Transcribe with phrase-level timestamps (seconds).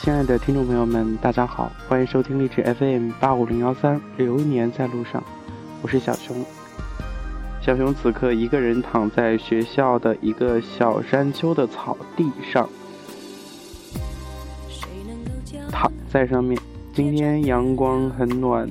[0.00, 5.22] 亲爱的听众朋友们，大家好，欢迎收听励志 FM 八五零幺三，流年在路上，
[5.82, 6.36] 我是小熊。
[7.60, 12.68] 小熊此刻一个人躺在学校的一个小山丘的草地上，
[15.72, 16.56] 躺在上面。
[16.94, 18.68] 今天阳光很暖，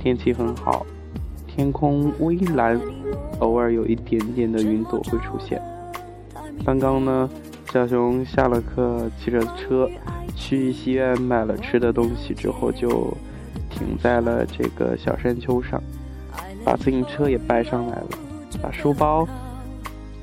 [0.00, 0.84] 天气很好，
[1.46, 2.78] 天空微蓝，
[3.38, 5.62] 偶尔有一点点的云朵会出现。
[6.64, 7.30] 刚刚呢，
[7.72, 9.88] 小熊下了课，骑着车。
[10.38, 13.10] 去西院买了吃的东西之后，就
[13.70, 15.82] 停在了这个小山丘上，
[16.62, 18.08] 把自行车也掰上来了，
[18.62, 19.26] 把书包、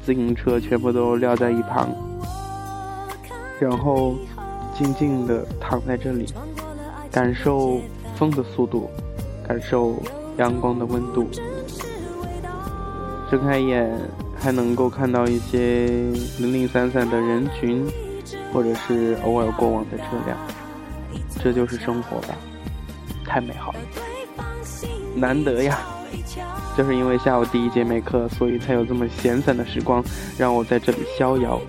[0.05, 1.89] 自行车全部都撂在一旁，
[3.59, 4.15] 然后
[4.75, 6.27] 静静地躺在这里，
[7.11, 7.81] 感受
[8.15, 8.87] 风的速度，
[9.47, 9.95] 感受
[10.37, 11.27] 阳光的温度。
[13.31, 13.99] 睁开眼，
[14.43, 15.87] 还能够看到一些
[16.37, 17.83] 零零散散的人群。
[18.53, 20.37] 或者是偶尔过往的车辆，
[21.43, 22.35] 这就是生活吧，
[23.25, 23.79] 太美好了，
[25.15, 25.79] 难得呀！
[26.77, 30.03] 就是因为下午第一节没课，所以才有这么闲散的时光，
[30.37, 31.59] 让我在这里逍遥。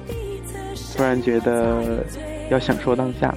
[0.94, 2.04] 突然觉得
[2.50, 3.34] 要享受当下，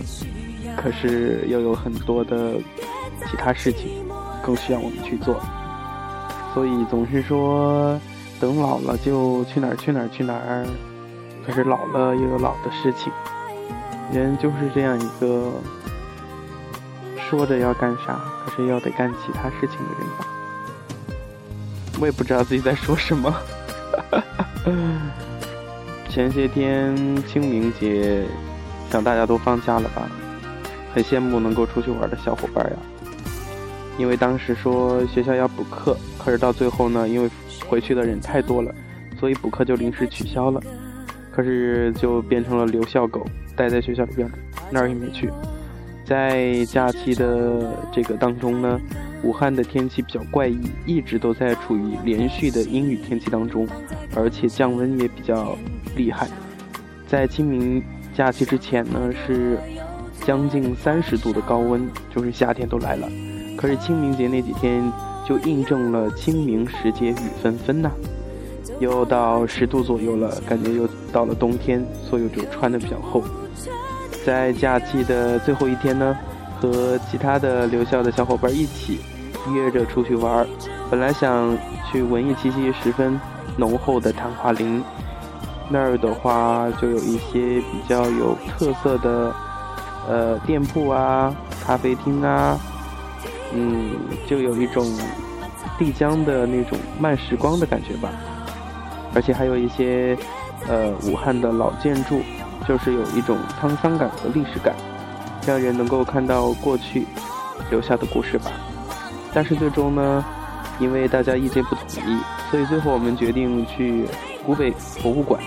[0.75, 2.55] 可是又有很多的
[3.31, 4.05] 其他事情
[4.43, 5.41] 更需要我们去做，
[6.53, 7.99] 所以总是说
[8.39, 10.65] 等老了就去哪儿去哪儿去哪儿。
[11.45, 13.11] 可是老了又有老的事情，
[14.11, 15.51] 人就是这样一个
[17.17, 20.27] 说着要干啥，可是要得干其他事情的人吧。
[21.99, 23.33] 我也不知道自己在说什么。
[26.09, 28.25] 前些天清明节，
[28.91, 30.09] 想大家都放假了吧？
[30.93, 32.77] 很羡慕能够出去玩的小伙伴呀。
[33.97, 37.29] 因为当时说学校要补课，可是到最后呢，因为
[37.67, 38.73] 回去的人太多了，
[39.19, 40.61] 所以补课就临时取消了。
[41.31, 43.25] 可是就变成了留校狗，
[43.55, 44.27] 待在学校里边，
[44.71, 45.29] 哪儿也没去。
[46.03, 48.79] 在假期的这个当中呢，
[49.23, 53.67] 武汉的天气比较怪异，一直都在处于连续的阴雨天气当中，
[54.15, 55.55] 而且降温也比较
[55.95, 56.27] 厉害。
[57.05, 57.83] 在清明
[58.15, 59.59] 假期之前呢，是
[60.25, 63.07] 将近三十度的高温，就是夏天都来了。
[63.57, 64.81] 可是清明节那几天
[65.27, 67.91] 就印证了清明时节雨纷纷呐。
[68.79, 73.23] 又到十度左右了，感觉又到了冬天，所以就穿的比较厚。
[74.23, 76.15] 在假期的最后一天呢，
[76.59, 78.99] 和其他的留校的小伙伴一起
[79.51, 80.47] 约着出去玩儿。
[80.91, 81.57] 本来想
[81.89, 83.19] 去文艺气息十分
[83.57, 84.83] 浓厚的昙华林，
[85.69, 89.33] 那儿的话就有一些比较有特色的
[90.07, 91.33] 呃店铺啊、
[91.65, 92.59] 咖啡厅啊，
[93.53, 93.91] 嗯，
[94.27, 94.85] 就有一种
[95.79, 98.09] 丽江的那种慢时光的感觉吧。
[99.13, 100.17] 而且还有一些，
[100.67, 102.21] 呃，武汉的老建筑，
[102.67, 104.75] 就是有一种沧桑感和历史感，
[105.45, 107.07] 让人能够看到过去
[107.71, 108.51] 留下的故事吧。
[109.33, 110.23] 但是最终呢，
[110.79, 114.05] 因为大家意见不统一，所以最后我们决定去
[114.45, 114.71] 湖北
[115.01, 115.41] 博物馆。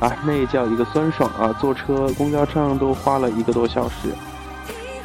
[0.00, 1.52] 啊，那叫一个酸爽啊！
[1.58, 4.10] 坐车、公交车上都花了一个多小时。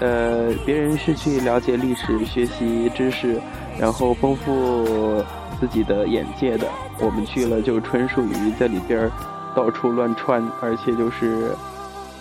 [0.04, 3.40] 呃，别人是去了解历史、学习知识，
[3.80, 5.24] 然后丰富。
[5.60, 6.68] 自己的眼界的，
[7.00, 9.10] 我们去了就纯属于在里边
[9.56, 11.52] 到处乱窜，而且就是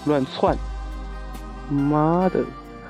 [0.05, 0.57] 乱窜。
[1.69, 2.45] 妈的，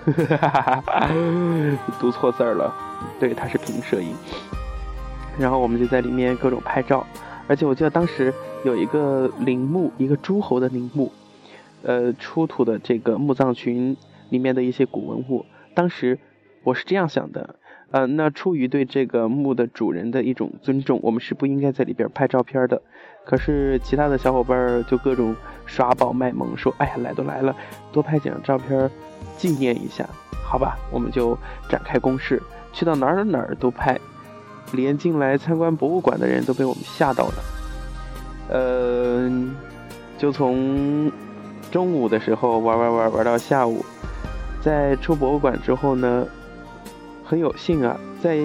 [1.99, 2.75] 读错字儿了，
[3.19, 4.15] 对，它是平射音。
[5.39, 7.07] 然后我们就在里面各种拍照，
[7.47, 11.11] 而且我记得当时有一个陵墓，一个诸侯的陵墓，
[11.83, 13.97] 呃，出土的这个墓葬群
[14.32, 15.44] 里面的一些古文物，
[15.75, 16.19] 当时
[16.65, 17.56] 我是这样想的。
[17.91, 22.81] 呃，那出于对这个墓的主人的一种尊重，我们是不应该在里边拍照片的。
[23.26, 27.54] 可是其他的小伙伴就各种耍宝卖萌，说：“哎呀，来都来了，
[27.93, 28.91] 多拍几张照片
[29.37, 30.09] 纪念一下，
[30.43, 31.37] 好吧？”我们就
[31.69, 32.43] 展开攻势，
[32.73, 34.00] 去到哪儿哪儿都拍，
[34.73, 37.35] 连进来参观博物馆的人都被我们吓到了。
[38.49, 39.31] 呃，
[40.17, 41.12] 就从
[41.70, 43.85] 中午的时候玩玩玩玩到下午，
[44.62, 46.26] 在出博物馆之后呢。
[47.25, 48.38] 很有幸啊，在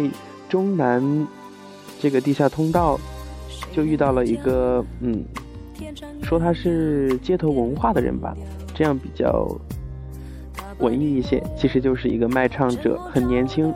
[0.48, 1.28] 中南
[2.00, 2.98] 这个地下通道
[3.74, 5.26] 就遇到了一个，嗯，
[6.24, 8.34] 说他是街头文化的人吧，
[8.74, 9.46] 这样比较
[10.78, 11.44] 文艺一些。
[11.58, 13.74] 其实就是一个卖唱者，很年轻。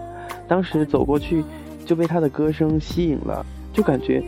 [0.48, 1.44] 当时走过去
[1.86, 4.24] 就被他的歌声吸引了，就感觉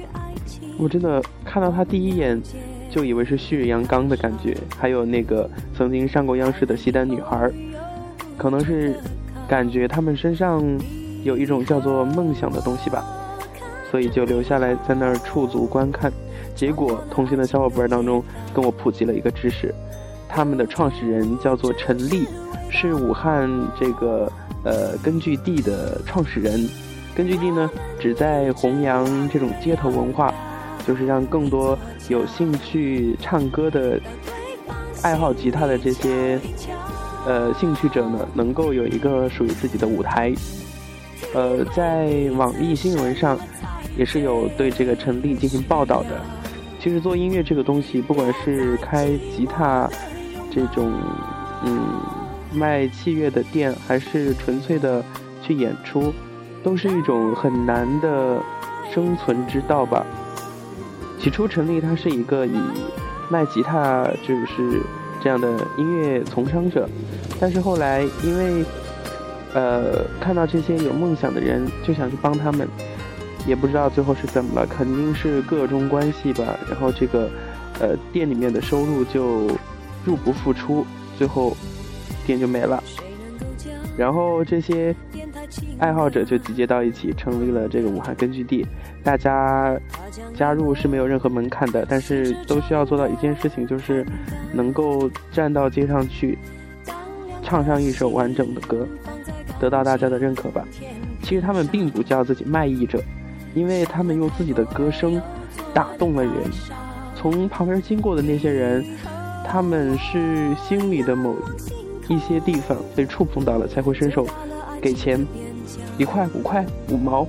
[0.77, 2.41] 我真的看到他第一眼
[2.89, 4.57] 就以为是旭日阳刚的感觉。
[4.77, 7.49] 还有那个曾经上过央视的西单女孩，
[8.37, 8.95] 可能是。
[9.45, 10.63] 感觉他们身上
[11.21, 13.03] 有一种叫做梦想的东西吧，
[13.91, 16.11] 所以就留下来在那儿驻足观看。
[16.55, 19.75] 结果同行的小伙伴当中跟我普及了一个知识，
[20.29, 22.25] 他们的创始人叫做陈立，
[22.69, 24.31] 是武汉这个
[24.63, 26.67] 呃根据地的创始人。
[27.13, 27.69] 根据地呢，
[27.99, 30.33] 旨在弘扬这种街头文化，
[30.87, 31.77] 就是让更多
[32.07, 33.99] 有兴趣唱歌的、
[35.03, 36.39] 爱好吉他的这些
[37.25, 40.33] 呃兴趣者呢，能够有一个属于自己的舞台。
[41.33, 43.37] 呃，在网易新闻上
[43.97, 46.21] 也是有对这个陈立进行报道的。
[46.79, 49.89] 其实做音乐这个东西，不管是开吉他
[50.51, 50.91] 这种
[51.63, 51.87] 嗯
[52.53, 55.03] 卖器乐的店，还是纯粹的
[55.41, 56.13] 去演出。
[56.63, 58.41] 都是一种很难的
[58.89, 60.05] 生存之道吧。
[61.19, 62.57] 起初成立，他是一个以
[63.29, 64.81] 卖吉他就是
[65.23, 66.87] 这样的音乐从商者，
[67.39, 68.65] 但是后来因为
[69.53, 72.67] 呃看到这些有梦想的人，就想去帮他们，
[73.47, 76.59] 也不知道最后是怎么了，肯定是各种关系吧。
[76.69, 77.29] 然后这个
[77.79, 79.47] 呃店里面的收入就
[80.03, 80.85] 入不敷出，
[81.17, 81.55] 最后
[82.25, 82.83] 店就没了。
[83.95, 84.93] 然后这些
[85.77, 88.65] 爱好者就集结到一起，成立了这个武汉根据地。
[89.03, 89.77] 大家
[90.35, 94.05] 加入是没有任何门槛的，但是都需要做到一件事情，就是
[94.53, 96.37] 能够站到街上去，
[97.43, 98.87] 唱上一首完整的歌，
[99.59, 100.65] 得到大家的认可吧。
[101.21, 103.01] 其实他们并不叫自己卖艺者，
[103.53, 105.21] 因为他们用自己的歌声
[105.73, 106.33] 打动了人。
[107.15, 108.85] 从旁边经过的那些人，
[109.45, 111.35] 他们是心里的某。
[112.09, 114.27] 一些地方被触碰到了，才会伸手
[114.81, 115.25] 给钱，
[115.97, 117.25] 一块、五块、五毛，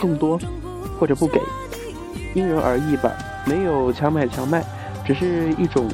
[0.00, 0.36] 更多
[0.98, 1.40] 或者不给，
[2.34, 3.12] 因人而异吧，
[3.44, 4.64] 没有强买强卖，
[5.04, 5.88] 只是一种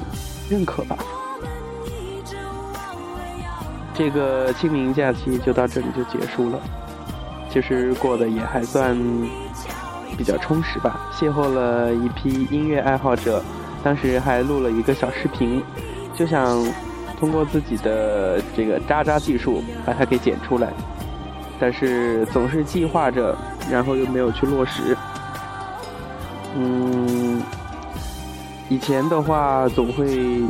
[0.49, 0.97] 认可吧。
[3.95, 6.59] 这个清明假期就到这里就结束了，
[7.51, 8.97] 其实过得也还算
[10.17, 13.43] 比较充实吧，邂逅了一批音乐爱好者，
[13.83, 15.63] 当时还录了一个小视频，
[16.15, 16.65] 就想。
[17.21, 20.73] 通过自己的这个渣渣技术把它给剪出来，
[21.61, 23.39] 但是总是计划着，
[23.71, 24.97] 然后又没有去落实。
[26.55, 27.43] 嗯，
[28.69, 30.43] 以前的话总会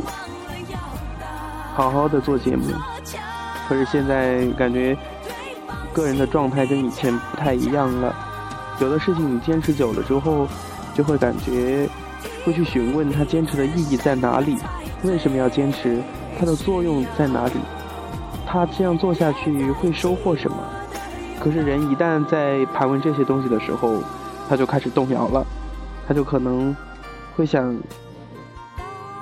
[1.73, 2.65] 好好的做节目，
[3.67, 4.97] 可是现在感觉
[5.93, 8.13] 个人的状态跟以前不太一样了。
[8.79, 10.47] 有的事情你坚持久了之后，
[10.93, 11.87] 就会感觉
[12.43, 14.57] 会去询问他坚持的意义在哪里，
[15.03, 16.01] 为什么要坚持？
[16.37, 17.53] 它的作用在哪里？
[18.45, 20.57] 他这样做下去会收获什么？
[21.43, 24.01] 可是人一旦在盘问这些东西的时候，
[24.47, 25.45] 他就开始动摇了，
[26.07, 26.73] 他就可能
[27.35, 27.77] 会想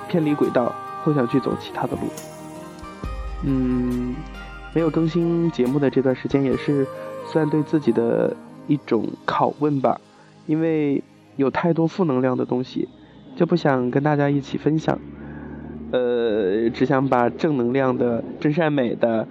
[0.08, 0.72] 偏离轨道，
[1.02, 2.02] 会想去走其他的路。
[3.44, 4.14] 嗯，
[4.72, 6.86] 没有更新节目的这段时间也是
[7.26, 8.36] 算对自己的
[8.68, 10.00] 一种拷问吧，
[10.46, 11.02] 因为
[11.34, 12.88] 有太多负能量的东西，
[13.34, 14.96] 就不想跟大家一起分享。
[15.90, 19.26] 呃，只想把正能量的、真善美的，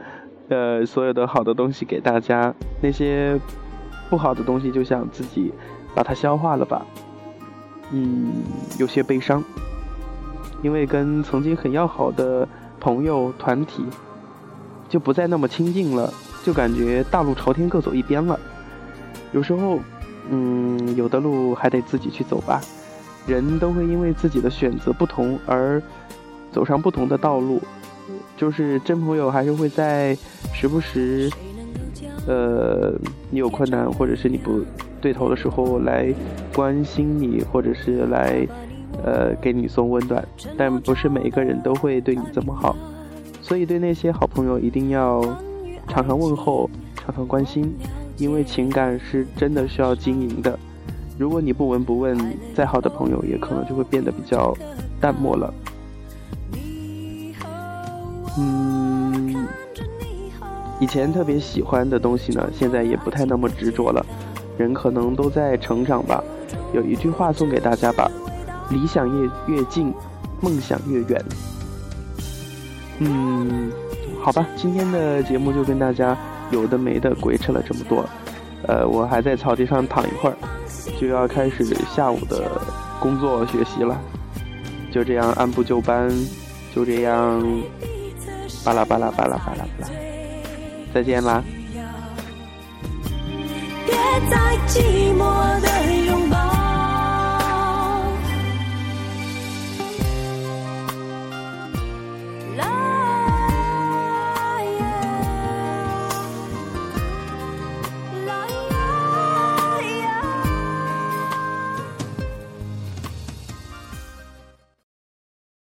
[0.51, 2.53] 呃，所有的好的东西给大家。
[2.81, 3.39] 那些
[4.09, 5.53] 不好的东西，就想自己
[5.95, 6.85] 把它消化了吧。
[7.91, 8.33] 嗯，
[8.77, 9.41] 有些悲伤，
[10.61, 12.45] 因为跟曾经很要好的
[12.81, 13.85] 朋友团体
[14.89, 16.13] 就不再那么亲近了，
[16.43, 18.37] 就感觉大路朝天各走一边了。
[19.31, 19.79] 有时候，
[20.29, 22.59] 嗯，有的路还得自己去走吧。
[23.25, 25.81] 人都会因为自己的选择不同而。
[26.51, 27.61] 走上不同的道路，
[28.37, 30.17] 就是真朋友还是会在
[30.53, 31.29] 时不时，
[32.27, 32.93] 呃，
[33.29, 34.61] 你有困难或者是你不
[34.99, 36.13] 对头的时候来
[36.53, 38.47] 关心你，或者是来
[39.03, 40.23] 呃给你送温暖，
[40.57, 42.75] 但不是每一个人都会对你这么好，
[43.41, 45.21] 所以对那些好朋友一定要
[45.87, 47.73] 常常问候，常常关心，
[48.17, 50.57] 因为情感是真的需要经营的。
[51.17, 52.17] 如果你不闻不问，
[52.55, 54.55] 再好的朋友也可能就会变得比较
[54.99, 55.53] 淡漠了。
[60.81, 64.03] 以前特别喜欢的东西呢，现在也不太那么执着了。
[64.57, 66.23] 人可能都在成长吧。
[66.73, 68.09] 有一句话送给大家吧：
[68.71, 69.93] 理想越越近，
[70.41, 71.23] 梦想越远。
[72.97, 73.71] 嗯，
[74.19, 76.17] 好吧，今天的节目就跟大家
[76.49, 78.03] 有的没的鬼扯了这么多。
[78.67, 80.35] 呃，我还在草地上躺一会儿，
[80.99, 81.63] 就要开始
[81.95, 82.59] 下午的
[82.99, 84.01] 工作学习了。
[84.91, 86.09] 就这样按部就班，
[86.73, 87.39] 就这样。
[88.63, 90.10] 巴拉巴拉巴拉巴拉巴拉，
[90.93, 91.43] 再见啦。
[93.85, 93.95] 别
[94.29, 96.10] 再寂寞的